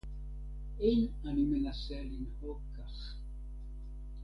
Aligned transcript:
אֵין 0.79 1.07
אֲנִי 1.25 1.43
מְנַסָּה 1.45 1.95
לִנְהוֹג 2.03 2.59
כָּךְ. 2.77 3.13